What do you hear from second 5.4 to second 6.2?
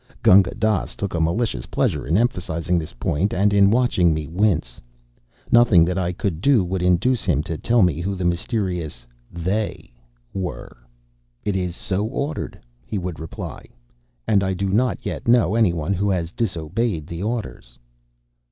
Nothing that I